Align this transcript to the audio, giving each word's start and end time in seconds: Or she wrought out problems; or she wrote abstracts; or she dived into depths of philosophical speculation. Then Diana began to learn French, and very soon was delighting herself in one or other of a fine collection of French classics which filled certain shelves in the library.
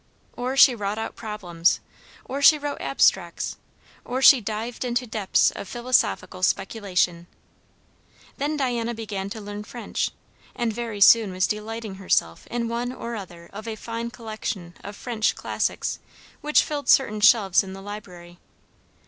Or 0.33 0.57
she 0.57 0.73
wrought 0.73 0.97
out 0.97 1.15
problems; 1.15 1.79
or 2.25 2.41
she 2.41 2.57
wrote 2.57 2.81
abstracts; 2.81 3.57
or 4.03 4.19
she 4.19 4.41
dived 4.41 4.83
into 4.83 5.05
depths 5.05 5.51
of 5.51 5.67
philosophical 5.67 6.41
speculation. 6.41 7.27
Then 8.37 8.57
Diana 8.57 8.95
began 8.95 9.29
to 9.29 9.39
learn 9.39 9.63
French, 9.63 10.09
and 10.55 10.73
very 10.73 11.01
soon 11.01 11.31
was 11.31 11.45
delighting 11.45 11.97
herself 12.01 12.47
in 12.47 12.67
one 12.67 12.91
or 12.91 13.15
other 13.15 13.47
of 13.53 13.67
a 13.67 13.75
fine 13.75 14.09
collection 14.09 14.73
of 14.83 14.95
French 14.95 15.35
classics 15.35 15.99
which 16.41 16.63
filled 16.63 16.89
certain 16.89 17.19
shelves 17.21 17.61
in 17.61 17.73
the 17.73 17.81
library. 17.83 18.39